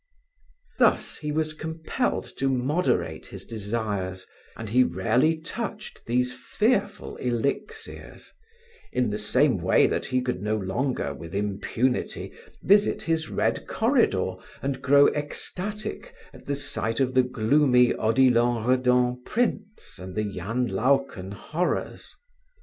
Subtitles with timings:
[0.79, 4.25] Thus he was compelled to moderate his desires,
[4.57, 8.33] and he rarely touched these fearful elixirs,
[8.91, 12.33] in the same way that he could no longer with impunity
[12.63, 19.21] visit his red corridor and grow ecstatic at the sight of the gloomy Odilon Redon
[19.23, 22.11] prints and the Jan Luyken horrors.